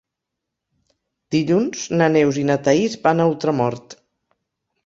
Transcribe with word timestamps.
Dilluns 1.35 1.83
na 2.01 2.09
Neus 2.15 2.39
i 2.45 2.47
na 2.53 2.57
Thaís 2.69 2.99
van 3.07 3.23
a 3.23 3.29
Ultramort. 3.35 3.99